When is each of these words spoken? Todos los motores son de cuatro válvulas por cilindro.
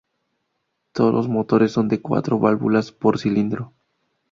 Todos 0.93 1.13
los 1.13 1.27
motores 1.29 1.73
son 1.73 1.87
de 1.87 2.01
cuatro 2.01 2.39
válvulas 2.39 2.91
por 2.91 3.19
cilindro. 3.19 3.71